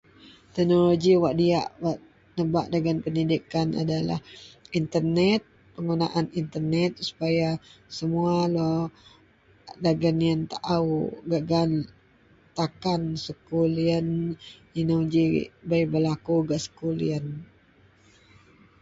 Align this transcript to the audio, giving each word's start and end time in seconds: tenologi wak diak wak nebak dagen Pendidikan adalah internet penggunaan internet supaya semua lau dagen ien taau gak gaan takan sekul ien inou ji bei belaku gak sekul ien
tenologi 0.55 1.13
wak 1.23 1.35
diak 1.39 1.69
wak 1.83 1.99
nebak 2.35 2.65
dagen 2.73 2.97
Pendidikan 3.05 3.67
adalah 3.81 4.17
internet 4.79 5.41
penggunaan 5.77 6.25
internet 6.41 6.91
supaya 7.07 7.49
semua 7.97 8.35
lau 8.55 8.79
dagen 9.85 10.17
ien 10.27 10.41
taau 10.53 10.91
gak 11.29 11.43
gaan 11.49 11.71
takan 12.57 13.01
sekul 13.25 13.71
ien 13.89 14.07
inou 14.79 15.01
ji 15.13 15.23
bei 15.69 15.83
belaku 15.91 16.35
gak 16.49 16.61
sekul 16.65 16.97
ien 17.11 17.25